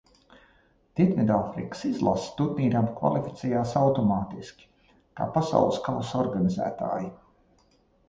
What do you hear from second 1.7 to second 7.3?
izlase turnīram kvalificējās automātiski, kā Pasaules kausa organizētāji.